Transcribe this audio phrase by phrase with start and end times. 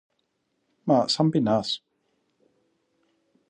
[0.83, 1.83] Μα σαν πεινάς;